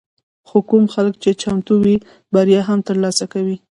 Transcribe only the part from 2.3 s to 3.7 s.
بریا هم ترلاسه کوي.